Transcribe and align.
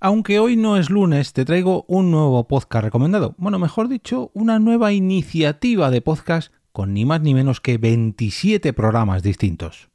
Aunque 0.00 0.38
hoy 0.38 0.56
no 0.56 0.76
es 0.76 0.90
lunes, 0.90 1.32
te 1.32 1.44
traigo 1.44 1.84
un 1.88 2.12
nuevo 2.12 2.46
podcast 2.46 2.84
recomendado. 2.84 3.34
Bueno, 3.36 3.58
mejor 3.58 3.88
dicho, 3.88 4.30
una 4.32 4.60
nueva 4.60 4.92
iniciativa 4.92 5.90
de 5.90 6.00
podcast 6.00 6.52
con 6.70 6.94
ni 6.94 7.04
más 7.04 7.20
ni 7.20 7.34
menos 7.34 7.60
que 7.60 7.78
27 7.78 8.72
programas 8.74 9.24
distintos. 9.24 9.88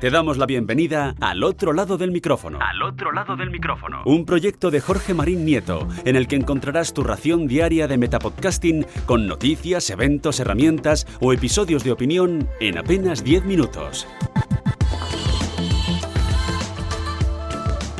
Te 0.00 0.10
damos 0.10 0.38
la 0.38 0.46
bienvenida 0.46 1.14
al 1.20 1.44
otro 1.44 1.72
lado 1.72 1.96
del 1.96 2.10
micrófono. 2.10 2.58
Al 2.60 2.82
otro 2.82 3.12
lado 3.12 3.36
del 3.36 3.52
micrófono. 3.52 4.02
Un 4.06 4.26
proyecto 4.26 4.72
de 4.72 4.80
Jorge 4.80 5.14
Marín 5.14 5.44
Nieto, 5.44 5.86
en 6.04 6.16
el 6.16 6.26
que 6.26 6.34
encontrarás 6.34 6.92
tu 6.92 7.04
ración 7.04 7.46
diaria 7.46 7.86
de 7.86 7.96
metapodcasting 7.96 8.84
con 9.06 9.28
noticias, 9.28 9.88
eventos, 9.90 10.40
herramientas 10.40 11.06
o 11.20 11.32
episodios 11.32 11.84
de 11.84 11.92
opinión 11.92 12.48
en 12.58 12.78
apenas 12.78 13.22
10 13.22 13.44
minutos. 13.44 14.08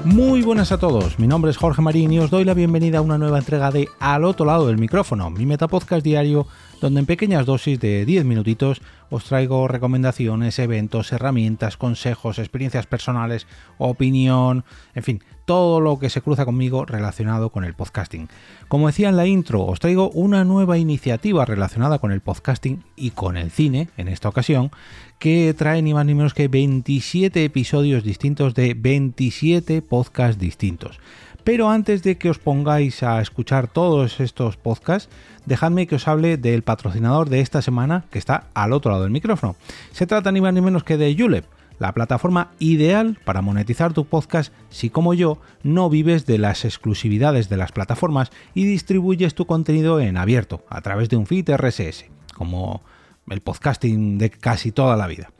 Muy 0.05 0.43
buenas 0.43 0.73
a 0.73 0.79
todos, 0.79 1.21
mi 1.21 1.29
nombre 1.29 1.53
es 1.53 1.57
Jorge 1.57 1.81
Marín 1.81 2.13
y 2.13 2.19
os 2.19 2.29
doy 2.29 2.45
la 2.45 2.55
bienvenida 2.55 2.99
a 2.99 3.03
una 3.03 3.19
nueva 3.19 3.39
entrega 3.39 3.71
de 3.71 3.89
Al 4.01 4.25
otro 4.25 4.45
lado 4.45 4.67
del 4.67 4.77
micrófono, 4.77 5.31
mi 5.31 5.47
metapodcast 5.47 6.03
diario 6.03 6.49
donde 6.81 6.99
en 6.99 7.07
pequeñas 7.07 7.47
dosis 7.47 7.79
de 7.79 8.05
10 8.05 8.25
minutitos 8.25 8.83
os 9.13 9.25
traigo 9.25 9.69
recomendaciones, 9.69 10.59
eventos, 10.59 11.13
herramientas, 11.13 11.77
consejos, 11.77 12.39
experiencias 12.39 12.87
personales, 12.87 13.47
opinión, 13.77 14.65
en 14.95 15.03
fin, 15.03 15.23
todo 15.45 15.81
lo 15.81 15.99
que 15.99 16.09
se 16.09 16.23
cruza 16.23 16.47
conmigo 16.47 16.87
relacionado 16.87 17.51
con 17.51 17.65
el 17.65 17.75
podcasting. 17.75 18.29
Como 18.69 18.87
decía 18.87 19.11
en 19.11 19.19
la 19.19 19.27
intro, 19.27 19.67
os 19.67 19.81
traigo 19.81 20.09
una 20.11 20.45
nueva 20.45 20.79
iniciativa 20.79 21.45
relacionada 21.45 21.99
con 21.99 22.11
el 22.11 22.23
podcasting 22.23 22.85
y 22.97 23.11
con 23.11 23.37
el 23.37 23.51
cine, 23.51 23.91
en 23.99 24.09
esta 24.09 24.31
ocasión, 24.31 24.71
que 25.19 25.53
trae 25.53 25.83
ni 25.83 25.93
más 25.93 26.07
ni 26.07 26.15
menos 26.15 26.33
que 26.33 26.49
27 26.49 27.45
episodios 27.45 28.05
distintos 28.05 28.55
de 28.55 28.73
27 28.73 29.83
podcasts 29.83 30.41
distintos. 30.41 31.01
Pero 31.45 31.71
antes 31.71 32.03
de 32.03 32.19
que 32.19 32.31
os 32.31 32.39
pongáis 32.39 33.03
a 33.03 33.21
escuchar 33.21 33.67
todos 33.67 34.21
estos 34.21 34.57
podcasts, 34.57 35.13
dejadme 35.47 35.87
que 35.87 35.97
os 35.97 36.09
hable 36.09 36.37
del 36.37 36.63
patrocinador 36.63 37.29
de 37.29 37.41
esta 37.41 37.63
semana 37.63 38.05
que 38.11 38.19
está 38.19 38.45
al 38.55 38.73
otro 38.73 38.91
lado 38.91 39.05
del 39.05 39.13
micrófono. 39.13 39.57
Se 39.93 40.07
trata 40.07 40.33
ni 40.33 40.41
más 40.41 40.55
ni 40.55 40.61
menos 40.61 40.85
que 40.85 40.97
de 40.97 41.15
Julep, 41.19 41.45
la 41.79 41.93
plataforma 41.93 42.53
ideal 42.59 43.19
para 43.25 43.43
monetizar 43.43 43.93
tu 43.93 44.05
podcast 44.05 44.53
si 44.71 44.89
como 44.89 45.15
yo 45.15 45.39
no 45.63 45.91
vives 45.91 46.27
de 46.27 46.39
las 46.39 46.65
exclusividades 46.65 47.49
de 47.49 47.57
las 47.57 47.73
plataformas 47.73 48.31
y 48.55 48.65
distribuyes 48.65 49.35
tu 49.35 49.47
contenido 49.47 49.99
en 50.01 50.17
abierto 50.17 50.65
a 50.69 50.81
través 50.81 51.09
de 51.09 51.17
un 51.17 51.27
feed 51.27 51.51
RSS, 51.51 52.05
como 52.35 52.83
el 53.29 53.41
podcasting 53.41 54.19
de 54.19 54.31
casi 54.31 54.73
toda 54.73 54.97
la 54.97 55.07
vida. 55.07 55.33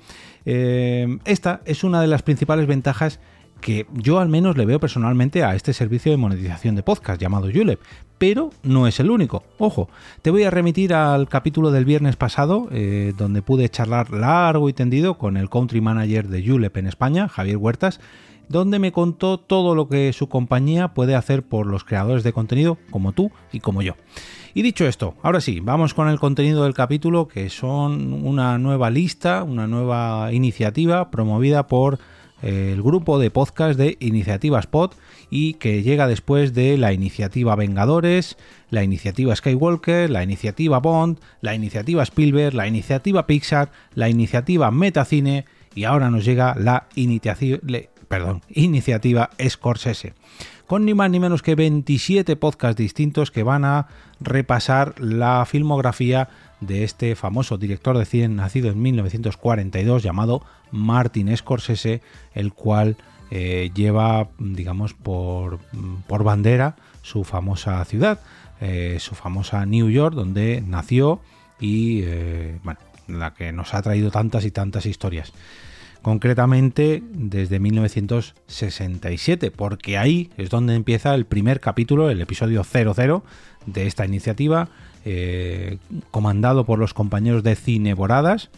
Eh, 0.45 1.19
esta 1.25 1.61
es 1.65 1.85
una 1.85 2.01
de 2.01 2.09
las 2.09 2.23
principales 2.23 2.67
ventajas 2.67 3.21
que 3.63 3.87
yo 3.95 4.19
al 4.19 4.29
menos 4.29 4.59
le 4.59 4.67
veo 4.67 4.79
personalmente 4.79 5.43
a 5.45 5.55
este 5.55 5.73
servicio 5.73 6.13
de 6.13 6.19
monetización 6.19 6.75
de 6.75 6.83
podcast 6.83 7.19
llamado 7.19 7.49
Julep, 7.51 7.81
pero 8.19 8.51
no 8.63 8.87
es 8.87 9.01
el 9.01 9.11
único. 9.11 9.45
Ojo, 9.57 9.89
te 10.21 10.31
voy 10.31 10.43
a 10.43 10.51
remitir 10.51 10.93
al 10.93 11.29
capítulo 11.29 11.71
del 11.71 11.87
viernes 11.87 12.17
pasado, 12.17 12.69
eh, 12.73 13.15
donde 13.17 13.41
pude 13.41 13.71
charlar 13.71 14.11
largo 14.11 14.69
y 14.69 14.75
tendido 14.75 15.17
con 15.17 15.39
el 15.39 15.49
country 15.49 15.81
manager 15.81 16.29
de 16.29 16.47
Julep 16.47 16.77
en 16.77 16.89
España, 16.89 17.29
Javier 17.29 17.57
Huertas, 17.57 18.01
donde 18.49 18.79
me 18.79 18.93
contó 18.93 19.39
todo 19.39 19.75
lo 19.75 19.89
que 19.89 20.13
su 20.13 20.29
compañía 20.29 20.89
puede 20.89 21.15
hacer 21.15 21.43
por 21.43 21.67
los 21.67 21.85
creadores 21.85 22.25
de 22.25 22.33
contenido 22.33 22.77
como 22.91 23.13
tú 23.13 23.31
y 23.53 23.61
como 23.61 23.81
yo. 23.81 23.95
Y 24.55 24.61
dicho 24.63 24.87
esto, 24.87 25.15
ahora 25.23 25.41
sí, 25.41 25.61
vamos 25.61 25.95
con 25.95 26.09
el 26.09 26.21
contenido 26.21 26.65
del 26.65 26.75
capítulo, 26.75 27.29
que 27.29 27.49
son 27.49 28.13
una 28.13 28.59
nueva 28.59 28.91
lista, 28.91 29.45
una 29.45 29.67
nueva 29.67 30.31
iniciativa 30.33 31.11
promovida 31.11 31.67
por 31.69 31.99
el 32.43 32.83
grupo 32.83 33.19
de 33.19 33.31
podcast 33.31 33.79
de 33.79 33.97
Iniciativas 34.01 34.67
Pod 34.67 34.93
y 35.31 35.55
que 35.55 35.83
llega 35.83 36.07
después 36.07 36.53
de 36.53 36.77
la 36.77 36.93
iniciativa 36.93 37.57
Vengadores, 37.57 38.37
la 38.71 38.83
iniciativa 38.83 39.35
Skywalker, 39.35 40.11
la 40.11 40.23
iniciativa 40.23 40.81
Bond, 40.81 41.19
la 41.41 41.55
iniciativa 41.55 42.03
Spielberg, 42.03 42.55
la 42.55 42.67
iniciativa 42.67 43.27
Pixar, 43.27 43.71
la 43.95 44.09
iniciativa 44.09 44.71
Metacine 44.71 45.45
y 45.75 45.85
ahora 45.85 46.11
nos 46.11 46.25
llega 46.25 46.55
la 46.59 46.89
iniciativa, 46.95 47.59
perdón, 48.09 48.43
iniciativa 48.51 49.31
Scorsese 49.49 50.15
con 50.73 50.87
ni 50.87 50.95
más 50.95 51.11
ni 51.11 51.21
menos 51.21 51.43
que 51.43 51.55
27 51.55 52.35
podcasts 52.37 52.79
distintos 52.79 53.31
que 53.31 53.43
van 53.43 53.67
a 53.67 53.89
repasar 54.21 54.99
la 54.99 55.45
filmografía 55.45 56.31
de 56.61 56.83
este 56.83 57.15
famoso 57.15 57.59
director 57.59 57.99
de 57.99 58.07
cine 58.07 58.29
nacido 58.29 58.71
en 58.71 58.81
1942 58.81 60.03
llamado 60.03 60.43
Martin 60.71 61.37
Scorsese, 61.37 62.01
el 62.33 62.55
cual 62.55 62.97
eh, 63.31 63.71
lleva, 63.75 64.31
digamos, 64.39 64.95
por, 64.95 65.59
por, 66.07 66.25
bandera 66.25 66.77
su 67.03 67.23
famosa 67.25 67.85
ciudad, 67.85 68.21
eh, 68.63 68.97
su 68.99 69.15
famosa 69.15 69.67
New 69.67 69.91
York, 69.91 70.15
donde 70.15 70.63
nació 70.67 71.21
y, 71.61 72.01
eh, 72.05 72.59
la 73.09 73.35
que 73.35 73.53
nos 73.53 73.75
ha 73.75 73.83
traído 73.83 74.11
tantas 74.11 74.47
y 74.47 74.51
tantas 74.51 74.87
historias. 74.87 75.35
Concretamente 76.03 77.03
desde 77.13 77.61
1967, 77.61 79.53
porque 79.53 79.99
ahí 79.99 80.31
es 80.37 80.51
donde 80.51 80.75
empieza 80.75 81.15
el 81.15 81.27
primer 81.27 81.61
capítulo, 81.61 82.11
el 82.11 82.21
episodio 82.21 82.65
00 82.65 83.23
de 83.67 83.87
esta 83.87 84.05
iniciativa, 84.05 84.69
eh, 85.05 85.79
comandado 86.11 86.67
por 86.67 86.81
los 86.81 86.93
compañeros 86.93 87.45
de 87.45 87.55
Cine 87.55 87.95
Boradas 87.95 88.51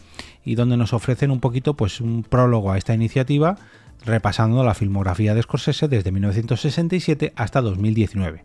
y 0.43 0.55
donde 0.55 0.77
nos 0.77 0.93
ofrecen 0.93 1.29
un 1.31 1.39
poquito 1.39 1.75
pues 1.75 2.01
un 2.01 2.23
prólogo 2.23 2.71
a 2.71 2.77
esta 2.77 2.93
iniciativa 2.93 3.57
repasando 4.05 4.63
la 4.63 4.73
filmografía 4.73 5.33
de 5.33 5.41
Scorsese 5.41 5.87
desde 5.87 6.11
1967 6.11 7.33
hasta 7.35 7.61
2019. 7.61 8.43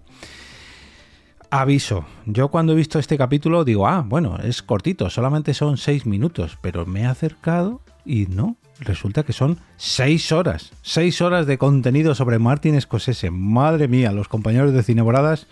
Aviso, 1.50 2.06
yo 2.26 2.48
cuando 2.48 2.72
he 2.72 2.76
visto 2.76 2.98
este 2.98 3.18
capítulo 3.18 3.64
digo, 3.64 3.88
ah, 3.88 4.04
bueno, 4.06 4.38
es 4.38 4.62
cortito, 4.62 5.10
solamente 5.10 5.52
son 5.52 5.76
6 5.76 6.06
minutos, 6.06 6.58
pero 6.60 6.86
me 6.86 7.00
he 7.00 7.06
acercado 7.06 7.80
y 8.04 8.26
no, 8.26 8.56
resulta 8.80 9.22
que 9.22 9.32
son 9.32 9.58
6 9.76 10.32
horas, 10.32 10.72
6 10.82 11.20
horas 11.20 11.46
de 11.46 11.58
contenido 11.58 12.14
sobre 12.14 12.38
Martin 12.38 12.80
Scorsese. 12.80 13.30
Madre 13.30 13.88
mía, 13.88 14.12
los 14.12 14.28
compañeros 14.28 14.72
de 14.72 14.82
Cine 14.82 15.02
Boradas 15.02 15.46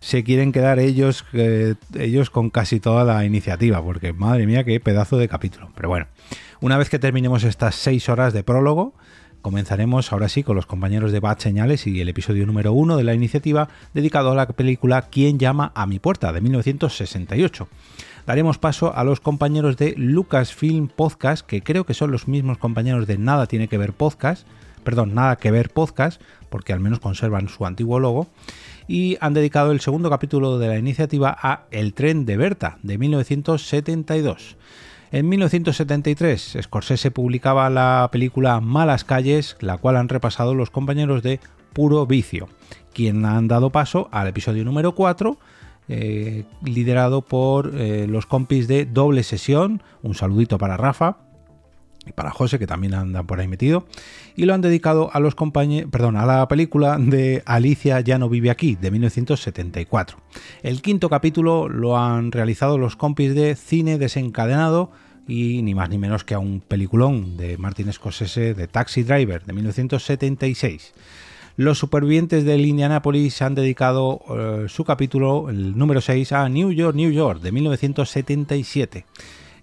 se 0.00 0.24
quieren 0.24 0.52
quedar 0.52 0.78
ellos, 0.78 1.24
eh, 1.34 1.74
ellos 1.94 2.30
con 2.30 2.50
casi 2.50 2.80
toda 2.80 3.04
la 3.04 3.24
iniciativa, 3.24 3.82
porque 3.82 4.12
madre 4.12 4.46
mía, 4.46 4.64
qué 4.64 4.80
pedazo 4.80 5.18
de 5.18 5.28
capítulo. 5.28 5.70
Pero 5.74 5.88
bueno, 5.88 6.06
una 6.60 6.78
vez 6.78 6.88
que 6.88 6.98
terminemos 6.98 7.44
estas 7.44 7.74
seis 7.74 8.08
horas 8.08 8.32
de 8.32 8.42
prólogo, 8.42 8.94
comenzaremos 9.42 10.12
ahora 10.12 10.28
sí 10.28 10.42
con 10.42 10.56
los 10.56 10.66
compañeros 10.66 11.12
de 11.12 11.20
Bad 11.20 11.38
Señales 11.38 11.86
y 11.86 12.00
el 12.00 12.08
episodio 12.08 12.46
número 12.46 12.72
uno 12.72 12.96
de 12.96 13.04
la 13.04 13.14
iniciativa 13.14 13.68
dedicado 13.94 14.32
a 14.32 14.34
la 14.34 14.46
película 14.46 15.02
¿Quién 15.10 15.38
llama 15.38 15.72
a 15.74 15.86
mi 15.86 15.98
puerta? 15.98 16.32
de 16.32 16.40
1968 16.40 17.68
daremos 18.26 18.58
paso 18.58 18.94
a 18.94 19.04
los 19.04 19.20
compañeros 19.20 19.76
de 19.76 19.94
Lucasfilm 19.96 20.88
Podcast, 20.88 21.46
que 21.46 21.62
creo 21.62 21.84
que 21.84 21.94
son 21.94 22.10
los 22.10 22.28
mismos 22.28 22.58
compañeros 22.58 23.06
de 23.06 23.18
Nada 23.18 23.46
tiene 23.46 23.68
que 23.68 23.78
ver 23.78 23.92
podcast, 23.92 24.46
perdón, 24.84 25.14
Nada 25.14 25.36
que 25.36 25.50
ver 25.50 25.70
podcast, 25.70 26.20
porque 26.48 26.72
al 26.72 26.80
menos 26.80 27.00
conservan 27.00 27.48
su 27.48 27.66
antiguo 27.66 27.98
logo, 27.98 28.28
y 28.88 29.16
han 29.20 29.34
dedicado 29.34 29.72
el 29.72 29.80
segundo 29.80 30.10
capítulo 30.10 30.58
de 30.58 30.68
la 30.68 30.78
iniciativa 30.78 31.36
a 31.40 31.64
El 31.70 31.94
tren 31.94 32.26
de 32.26 32.36
Berta, 32.36 32.78
de 32.82 32.98
1972. 32.98 34.56
En 35.12 35.28
1973, 35.28 36.58
Scorsese 36.62 37.10
publicaba 37.10 37.68
la 37.68 38.08
película 38.12 38.60
Malas 38.60 39.04
Calles, 39.04 39.56
la 39.60 39.76
cual 39.76 39.96
han 39.96 40.08
repasado 40.08 40.54
los 40.54 40.70
compañeros 40.70 41.22
de 41.22 41.40
Puro 41.72 42.06
Vicio, 42.06 42.48
quien 42.92 43.24
han 43.24 43.48
dado 43.48 43.70
paso 43.70 44.08
al 44.12 44.28
episodio 44.28 44.64
número 44.64 44.94
4, 44.94 45.36
eh, 45.88 46.44
liderado 46.64 47.22
por 47.22 47.72
eh, 47.74 48.06
los 48.08 48.26
compis 48.26 48.68
de 48.68 48.86
Doble 48.86 49.22
Sesión. 49.22 49.82
Un 50.02 50.14
saludito 50.14 50.58
para 50.58 50.76
Rafa, 50.76 51.18
y 52.06 52.12
para 52.12 52.30
José, 52.30 52.58
que 52.58 52.66
también 52.66 52.94
anda 52.94 53.22
por 53.22 53.40
ahí 53.40 53.48
metido, 53.48 53.86
y 54.36 54.44
lo 54.44 54.54
han 54.54 54.60
dedicado 54.60 55.10
a 55.12 55.20
los 55.20 55.34
compañeros, 55.34 55.90
perdón, 55.90 56.16
a 56.16 56.24
la 56.24 56.48
película 56.48 56.96
de 56.98 57.42
Alicia 57.44 58.00
ya 58.00 58.18
no 58.18 58.28
vive 58.28 58.50
aquí, 58.50 58.76
de 58.76 58.90
1974. 58.90 60.16
El 60.62 60.82
quinto 60.82 61.08
capítulo 61.08 61.68
lo 61.68 61.98
han 61.98 62.32
realizado 62.32 62.78
los 62.78 62.96
compis 62.96 63.34
de 63.34 63.54
Cine 63.54 63.98
Desencadenado 63.98 64.90
y 65.28 65.62
ni 65.62 65.74
más 65.74 65.90
ni 65.90 65.98
menos 65.98 66.24
que 66.24 66.34
a 66.34 66.38
un 66.38 66.60
peliculón 66.60 67.36
de 67.36 67.58
Martin 67.58 67.92
Scorsese 67.92 68.54
de 68.54 68.66
Taxi 68.66 69.02
Driver, 69.02 69.44
de 69.44 69.52
1976. 69.52 70.94
Los 71.56 71.78
supervivientes 71.78 72.44
del 72.44 72.64
Indianapolis 72.64 73.42
han 73.42 73.54
dedicado 73.54 74.20
eh, 74.30 74.66
su 74.68 74.84
capítulo, 74.84 75.50
el 75.50 75.76
número 75.76 76.00
6, 76.00 76.32
a 76.32 76.48
New 76.48 76.72
York, 76.72 76.96
New 76.96 77.10
York, 77.10 77.40
de 77.40 77.52
1977. 77.52 79.04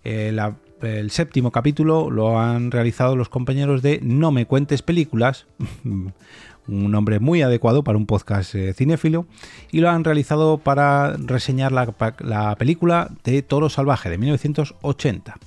Eh, 0.04 0.38
el 0.82 1.12
séptimo 1.12 1.52
capítulo 1.52 2.10
lo 2.12 2.40
han 2.40 2.72
realizado 2.72 3.16
los 3.16 3.30
compañeros 3.30 3.82
de 3.82 4.00
No 4.04 4.32
me 4.32 4.46
cuentes 4.46 4.82
películas, 4.82 5.48
un 5.84 6.92
nombre 6.92 7.20
muy 7.20 7.42
adecuado 7.42 7.84
para 7.84 7.98
un 7.98 8.06
podcast 8.06 8.54
eh, 8.56 8.74
cinéfilo, 8.74 9.26
y 9.72 9.80
lo 9.80 9.90
han 9.90 10.04
realizado 10.04 10.60
para 10.60 11.16
reseñar 11.18 11.72
la, 11.72 12.56
película 12.58 13.10
de 13.24 13.42
Toro 13.42 13.70
Salvaje 13.70 14.10
de 14.10 14.18
1980. 14.18 15.38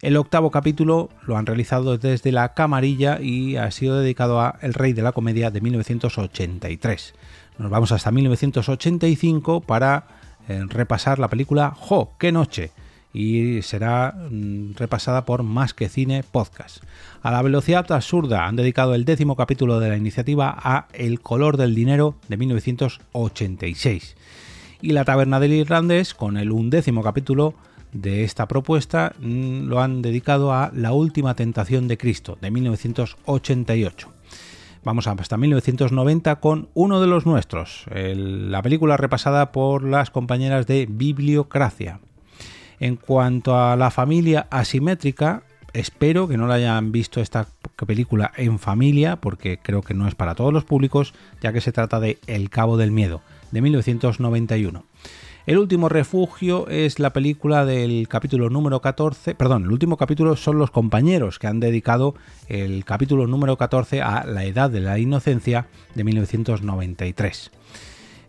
El 0.00 0.16
octavo 0.16 0.52
capítulo 0.52 1.08
lo 1.26 1.36
han 1.36 1.46
realizado 1.46 1.98
desde 1.98 2.30
la 2.30 2.54
camarilla 2.54 3.20
y 3.20 3.56
ha 3.56 3.68
sido 3.72 3.98
dedicado 3.98 4.40
a 4.40 4.56
El 4.62 4.74
Rey 4.74 4.92
de 4.92 5.02
la 5.02 5.10
Comedia 5.10 5.50
de 5.50 5.60
1983. 5.60 7.14
Nos 7.58 7.68
vamos 7.68 7.90
hasta 7.90 8.12
1985 8.12 9.60
para 9.60 10.06
eh, 10.48 10.62
repasar 10.68 11.18
la 11.18 11.26
película 11.26 11.74
Jo, 11.76 12.12
qué 12.16 12.30
noche, 12.30 12.70
y 13.12 13.60
será 13.62 14.14
mm, 14.30 14.74
repasada 14.76 15.24
por 15.24 15.42
Más 15.42 15.74
que 15.74 15.88
Cine 15.88 16.22
Podcast. 16.22 16.84
A 17.20 17.32
la 17.32 17.42
velocidad 17.42 17.90
absurda 17.90 18.46
han 18.46 18.54
dedicado 18.54 18.94
el 18.94 19.04
décimo 19.04 19.34
capítulo 19.34 19.80
de 19.80 19.88
la 19.88 19.96
iniciativa 19.96 20.54
a 20.56 20.86
El 20.92 21.20
color 21.20 21.56
del 21.56 21.74
dinero 21.74 22.14
de 22.28 22.36
1986. 22.36 24.16
Y 24.80 24.92
la 24.92 25.04
taberna 25.04 25.40
del 25.40 25.54
irlandés, 25.54 26.14
con 26.14 26.36
el 26.36 26.52
undécimo 26.52 27.02
capítulo 27.02 27.54
de 27.92 28.24
esta 28.24 28.48
propuesta, 28.48 29.14
mm, 29.18 29.66
lo 29.66 29.80
han 29.80 30.02
dedicado 30.02 30.52
a 30.52 30.70
La 30.74 30.92
última 30.92 31.34
tentación 31.34 31.88
de 31.88 31.98
Cristo 31.98 32.38
de 32.40 32.50
1988. 32.50 34.12
Vamos 34.84 35.06
hasta 35.06 35.36
1990 35.36 36.36
con 36.36 36.68
uno 36.74 37.00
de 37.00 37.06
los 37.06 37.26
nuestros, 37.26 37.84
la 37.92 38.62
película 38.62 38.96
repasada 38.96 39.52
por 39.52 39.82
las 39.82 40.10
compañeras 40.10 40.66
de 40.66 40.86
Bibliocracia. 40.88 42.00
En 42.80 42.96
cuanto 42.96 43.58
a 43.58 43.76
la 43.76 43.90
familia 43.90 44.46
asimétrica, 44.50 45.42
espero 45.72 46.28
que 46.28 46.36
no 46.36 46.46
la 46.46 46.54
hayan 46.54 46.92
visto 46.92 47.20
esta 47.20 47.48
película 47.86 48.32
en 48.36 48.58
familia, 48.58 49.16
porque 49.16 49.58
creo 49.58 49.82
que 49.82 49.94
no 49.94 50.06
es 50.06 50.14
para 50.14 50.34
todos 50.34 50.52
los 50.52 50.64
públicos, 50.64 51.12
ya 51.42 51.52
que 51.52 51.60
se 51.60 51.72
trata 51.72 52.00
de 52.00 52.18
El 52.26 52.50
Cabo 52.50 52.76
del 52.76 52.92
Miedo, 52.92 53.20
de 53.50 53.60
1991. 53.60 54.84
El 55.48 55.56
último 55.56 55.88
refugio 55.88 56.68
es 56.68 56.98
la 56.98 57.14
película 57.14 57.64
del 57.64 58.06
capítulo 58.06 58.50
número 58.50 58.82
14, 58.82 59.34
perdón, 59.34 59.64
el 59.64 59.72
último 59.72 59.96
capítulo 59.96 60.36
son 60.36 60.58
los 60.58 60.70
compañeros 60.70 61.38
que 61.38 61.46
han 61.46 61.58
dedicado 61.58 62.14
el 62.48 62.84
capítulo 62.84 63.26
número 63.26 63.56
14 63.56 64.02
a 64.02 64.26
La 64.26 64.44
Edad 64.44 64.68
de 64.68 64.80
la 64.80 64.98
Inocencia 64.98 65.68
de 65.94 66.04
1993. 66.04 67.50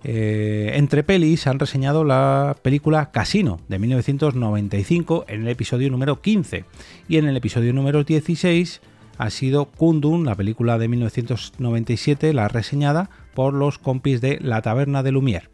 Eh, 0.06 0.71
entre 0.75 1.04
pelis 1.04 1.45
han 1.48 1.60
reseñado 1.60 2.06
la 2.06 2.56
película 2.62 3.12
Casino 3.12 3.60
de 3.68 3.80
1995 3.80 5.25
en 5.27 5.42
el 5.42 5.50
episodio 5.50 5.89
número 5.89 6.21
15 6.21 6.63
y 7.10 7.18
en 7.18 7.27
el 7.27 7.36
episodio 7.36 7.74
número 7.74 8.06
16 8.06 8.80
ha 9.18 9.30
sido 9.30 9.66
Kundun, 9.66 10.25
la 10.25 10.36
película 10.36 10.77
de 10.77 10.88
1997, 10.88 12.33
la 12.33 12.48
reseñada 12.48 13.10
por 13.33 13.54
los 13.54 13.77
compis 13.77 14.21
de 14.21 14.39
La 14.39 14.62
Taberna 14.62 15.04
de 15.04 15.12
Lumière. 15.12 15.50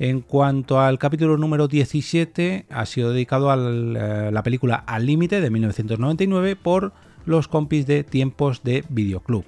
En 0.00 0.20
cuanto 0.20 0.80
al 0.80 0.96
capítulo 0.96 1.36
número 1.36 1.66
17, 1.66 2.66
ha 2.70 2.86
sido 2.86 3.10
dedicado 3.10 3.50
a 3.50 3.56
eh, 3.56 4.30
la 4.32 4.42
película 4.44 4.76
Al 4.76 5.06
Límite 5.06 5.40
de 5.40 5.50
1999 5.50 6.54
por 6.54 6.92
los 7.26 7.48
compis 7.48 7.84
de 7.84 8.04
Tiempos 8.04 8.62
de 8.62 8.84
Videoclub. 8.88 9.44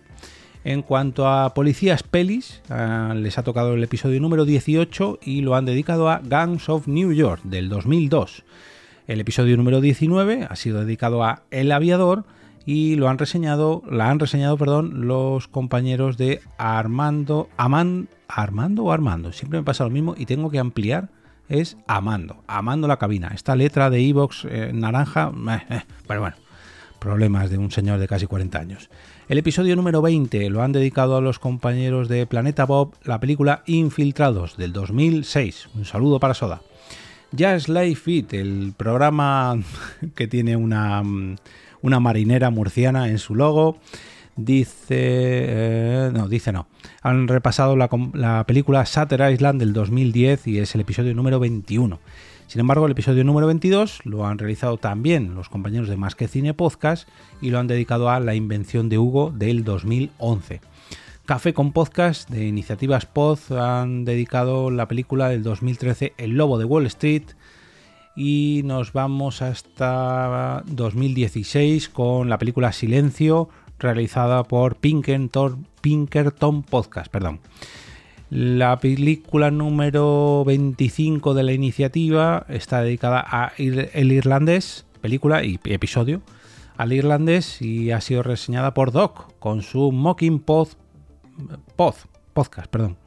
En 0.64 0.82
cuanto 0.82 1.29
a 1.29 1.55
Policías 1.55 2.02
Pelis, 2.02 2.62
ah, 2.69 3.14
les 3.17 3.38
ha 3.38 3.44
tocado 3.44 3.75
el 3.75 3.85
episodio 3.85 4.20
número 4.20 4.44
18 4.44 5.20
y 5.23 5.43
lo 5.43 5.55
han 5.55 5.67
dedicado 5.67 6.11
a 6.11 6.19
Gangs 6.19 6.69
of 6.69 6.88
New 6.88 7.12
York 7.12 7.43
del 7.44 7.69
2002. 7.69 8.43
El 9.06 9.20
episodio 9.20 9.56
número 9.56 9.81
19 9.81 10.49
ha 10.50 10.56
sido 10.56 10.81
dedicado 10.81 11.23
a 11.23 11.44
El 11.52 11.70
Aviador 11.70 12.25
y 12.67 12.97
lo 12.97 13.09
han 13.09 13.19
reseñado, 13.19 13.83
la 13.91 14.11
han 14.11 14.19
reseñado, 14.19 14.57
perdón, 14.57 15.07
los 15.07 15.49
compañeros 15.49 16.17
de 16.17 16.41
Armando, 16.59 17.49
Armando 17.57 18.85
o 18.85 18.93
Armando, 18.93 19.33
siempre 19.33 19.59
me 19.59 19.65
pasa 19.65 19.85
lo 19.85 19.91
mismo 19.91 20.15
y 20.17 20.27
tengo 20.27 20.51
que 20.51 20.59
ampliar 20.59 21.09
es 21.51 21.77
Amando, 21.89 22.45
Amando 22.47 22.87
la 22.87 22.97
cabina. 22.97 23.33
Esta 23.35 23.57
letra 23.57 23.91
de 23.91 24.09
Evox 24.09 24.47
eh, 24.49 24.71
naranja, 24.73 25.33
pero 26.07 26.21
bueno, 26.21 26.37
problemas 27.01 27.51
de 27.51 27.59
un 27.59 27.71
señor 27.71 27.99
de 27.99 28.09
casi 28.09 28.27
40 28.27 28.59
años. 28.59 28.89
El 29.29 29.39
episodio 29.39 29.77
número 29.77 30.01
20 30.01 30.49
lo 30.49 30.62
han 30.62 30.73
dedicado 30.73 31.17
a 31.17 31.21
los 31.21 31.39
compañeros 31.39 32.09
de 32.09 32.27
Planeta 32.27 32.65
Bob, 32.65 32.95
la 33.03 33.21
película 33.21 33.62
Infiltrados 33.67 34.57
del 34.57 34.73
2006. 34.73 35.71
Un 35.75 35.85
saludo 35.85 36.21
para 36.21 36.35
Soda. 36.35 36.62
Jazz 37.33 37.69
Life 37.69 38.01
Fit, 38.01 38.33
el 38.33 38.73
programa 38.77 39.57
que 40.15 40.27
tiene 40.29 40.57
una, 40.57 41.03
una 41.82 42.00
marinera 42.00 42.50
murciana 42.50 43.09
en 43.09 43.19
su 43.19 43.35
logo. 43.35 43.79
Dice. 44.37 44.87
Eh, 44.91 46.11
no, 46.12 46.29
dice 46.29 46.53
no. 46.53 46.67
Han 47.03 47.29
repasado 47.29 47.77
la, 47.77 47.88
la 48.15 48.44
película 48.47 48.87
Sutter 48.87 49.31
Island 49.32 49.61
del 49.61 49.73
2010 49.73 50.47
y 50.47 50.59
es 50.59 50.75
el 50.75 50.82
episodio 50.82 51.15
número 51.15 51.41
21. 51.41 51.99
Sin 52.47 52.61
embargo, 52.61 52.87
el 52.87 52.93
episodio 52.93 53.23
número 53.23 53.47
22 53.47 54.00
lo 54.06 54.27
han 54.27 54.38
realizado 54.38 54.77
también 54.77 55.37
los 55.37 55.49
compañeros 55.49 55.88
de 55.88 55.97
Más 55.97 56.17
que 56.17 56.27
Cine 56.27 56.53
Podcast 56.53 57.09
y 57.41 57.50
lo 57.50 57.61
han 57.61 57.69
dedicado 57.69 58.11
a 58.11 58.19
La 58.19 58.35
invención 58.35 58.88
de 58.88 58.99
Hugo 58.99 59.31
del 59.31 59.62
2011. 59.62 60.61
Café 61.26 61.55
con 61.55 61.71
Podcast 61.71 62.29
de 62.29 62.49
Iniciativas 62.49 63.06
Pod 63.06 63.38
han 63.56 64.05
dedicado 64.05 64.73
la 64.73 64.88
película 64.88 65.29
del 65.29 65.44
2013 65.44 66.15
El 66.19 66.33
Lobo 66.33 66.59
de 66.59 66.65
Wall 66.65 66.87
Street 66.87 67.23
y 68.22 68.61
nos 68.67 68.93
vamos 68.93 69.40
hasta 69.40 70.62
2016 70.67 71.88
con 71.88 72.28
la 72.28 72.37
película 72.37 72.70
Silencio 72.70 73.49
realizada 73.78 74.44
por 74.44 74.76
Pinkerton, 74.76 75.67
Pinkerton 75.81 76.62
Podcast. 76.62 77.11
Perdón. 77.11 77.40
La 78.28 78.78
película 78.78 79.50
número 79.50 80.44
25 80.44 81.32
de 81.32 81.43
la 81.44 81.52
iniciativa 81.52 82.44
está 82.50 82.82
dedicada 82.82 83.25
a 83.26 83.52
El 83.56 84.12
Irlandés, 84.12 84.84
película 85.00 85.43
y 85.43 85.58
episodio, 85.64 86.20
al 86.76 86.93
irlandés 86.93 87.62
y 87.62 87.90
ha 87.90 88.02
sido 88.02 88.23
reseñada 88.23 88.75
por 88.75 88.93
Doc 88.93 89.32
con 89.38 89.62
su 89.62 89.93
Mocking 89.93 90.40
Pod, 90.40 90.69
pod 91.75 91.94
podcast. 92.34 92.70
Perdón. 92.70 92.99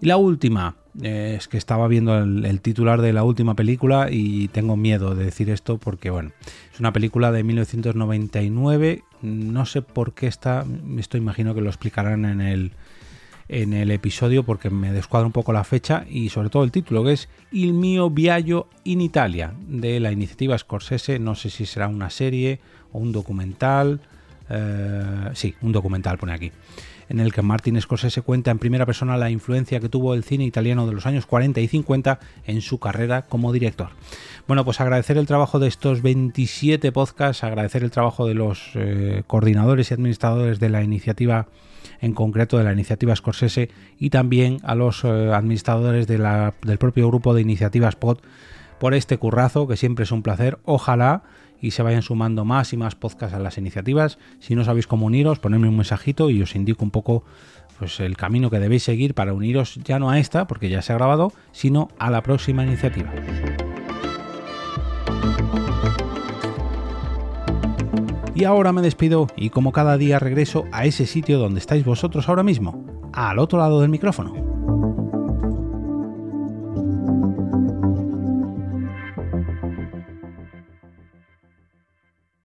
Y 0.00 0.06
la 0.06 0.16
última, 0.16 0.76
eh, 1.02 1.34
es 1.36 1.48
que 1.48 1.58
estaba 1.58 1.88
viendo 1.88 2.16
el, 2.18 2.60
titular 2.60 3.00
de 3.00 3.12
la 3.12 3.24
última 3.24 3.54
película 3.54 4.08
y 4.10 4.48
tengo 4.48 4.76
miedo 4.76 5.14
de 5.14 5.24
decir 5.24 5.50
esto 5.50 5.78
porque, 5.78 6.10
bueno, 6.10 6.32
es 6.72 6.80
una 6.80 6.92
película 6.92 7.32
de 7.32 7.42
1999. 7.42 9.02
No 9.22 9.66
sé 9.66 9.82
por 9.82 10.14
qué 10.14 10.26
está, 10.26 10.64
esto 10.98 11.16
imagino 11.16 11.54
que 11.54 11.60
lo 11.60 11.68
explicarán 11.68 12.24
en 12.24 12.40
el, 12.40 12.72
en 13.48 13.72
el 13.72 13.90
episodio 13.90 14.44
porque 14.44 14.70
me 14.70 14.92
descuadra 14.92 15.26
un 15.26 15.32
poco 15.32 15.52
la 15.52 15.64
fecha 15.64 16.04
y 16.08 16.28
sobre 16.28 16.50
todo 16.50 16.64
el 16.64 16.70
título 16.70 17.04
que 17.04 17.12
es 17.12 17.28
Il 17.50 17.72
mio 17.72 18.10
viaggio 18.10 18.68
in 18.84 19.00
Italia 19.00 19.52
de 19.66 20.00
la 20.00 20.12
iniciativa 20.12 20.56
Scorsese, 20.56 21.18
no 21.18 21.34
sé 21.34 21.50
si 21.50 21.66
será 21.66 21.88
una 21.88 22.10
serie 22.10 22.60
o 22.92 22.98
un 22.98 23.12
documental, 23.12 24.00
eh, 24.48 25.30
sí, 25.34 25.54
un 25.62 25.72
documental 25.72 26.18
pone 26.18 26.32
aquí, 26.32 26.52
en 27.08 27.20
el 27.20 27.32
que 27.32 27.42
Martin 27.42 27.80
Scorsese 27.80 28.22
cuenta 28.22 28.50
en 28.50 28.58
primera 28.58 28.86
persona 28.86 29.16
la 29.16 29.30
influencia 29.30 29.80
que 29.80 29.88
tuvo 29.88 30.14
el 30.14 30.24
cine 30.24 30.44
italiano 30.44 30.86
de 30.86 30.92
los 30.92 31.06
años 31.06 31.26
40 31.26 31.60
y 31.60 31.68
50 31.68 32.18
en 32.46 32.60
su 32.60 32.78
carrera 32.78 33.22
como 33.22 33.52
director. 33.52 33.88
Bueno, 34.46 34.64
pues 34.64 34.80
agradecer 34.80 35.18
el 35.18 35.26
trabajo 35.26 35.58
de 35.58 35.68
estos 35.68 36.02
27 36.02 36.92
podcasts, 36.92 37.44
agradecer 37.44 37.82
el 37.82 37.90
trabajo 37.90 38.26
de 38.26 38.34
los 38.34 38.70
eh, 38.74 39.22
coordinadores 39.26 39.90
y 39.90 39.94
administradores 39.94 40.60
de 40.60 40.68
la 40.68 40.82
iniciativa 40.82 41.46
en 42.00 42.12
concreto 42.12 42.58
de 42.58 42.64
la 42.64 42.72
iniciativa 42.72 43.16
Scorsese 43.16 43.70
y 43.98 44.10
también 44.10 44.58
a 44.62 44.74
los 44.74 45.04
eh, 45.04 45.32
administradores 45.32 46.06
del 46.06 46.78
propio 46.78 47.08
grupo 47.08 47.34
de 47.34 47.40
iniciativas 47.40 47.96
POD 47.96 48.18
por 48.84 48.92
este 48.92 49.16
currazo 49.16 49.66
que 49.66 49.78
siempre 49.78 50.02
es 50.02 50.12
un 50.12 50.20
placer. 50.20 50.58
Ojalá 50.66 51.22
y 51.58 51.70
se 51.70 51.82
vayan 51.82 52.02
sumando 52.02 52.44
más 52.44 52.74
y 52.74 52.76
más 52.76 52.94
podcasts 52.94 53.34
a 53.34 53.38
las 53.38 53.56
iniciativas. 53.56 54.18
Si 54.40 54.54
no 54.54 54.62
sabéis 54.62 54.86
cómo 54.86 55.06
uniros, 55.06 55.38
ponedme 55.38 55.68
un 55.68 55.76
mensajito 55.76 56.28
y 56.28 56.42
os 56.42 56.54
indico 56.54 56.84
un 56.84 56.90
poco 56.90 57.24
pues, 57.78 57.98
el 58.00 58.18
camino 58.18 58.50
que 58.50 58.58
debéis 58.58 58.82
seguir 58.82 59.14
para 59.14 59.32
uniros 59.32 59.76
ya 59.76 59.98
no 59.98 60.10
a 60.10 60.18
esta, 60.18 60.46
porque 60.46 60.68
ya 60.68 60.82
se 60.82 60.92
ha 60.92 60.96
grabado, 60.96 61.32
sino 61.50 61.88
a 61.98 62.10
la 62.10 62.22
próxima 62.22 62.62
iniciativa. 62.62 63.10
Y 68.34 68.44
ahora 68.44 68.74
me 68.74 68.82
despido 68.82 69.28
y 69.34 69.48
como 69.48 69.72
cada 69.72 69.96
día 69.96 70.18
regreso 70.18 70.66
a 70.72 70.84
ese 70.84 71.06
sitio 71.06 71.38
donde 71.38 71.60
estáis 71.60 71.86
vosotros 71.86 72.28
ahora 72.28 72.42
mismo, 72.42 72.84
al 73.14 73.38
otro 73.38 73.58
lado 73.58 73.80
del 73.80 73.88
micrófono. 73.88 74.43